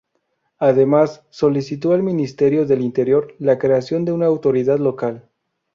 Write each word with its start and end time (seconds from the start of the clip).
Además, 0.57 1.27
solicitó 1.29 1.93
al 1.93 2.01
Ministerio 2.01 2.65
del 2.65 2.81
Interior 2.81 3.35
la 3.37 3.59
creación 3.59 4.03
de 4.03 4.11
una 4.11 4.25
autoridad 4.25 4.79
local. 4.79 5.29